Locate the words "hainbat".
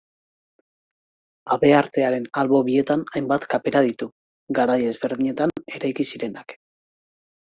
3.19-3.45